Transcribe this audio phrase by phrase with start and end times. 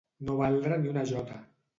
[0.27, 1.37] No valdre ni una jota.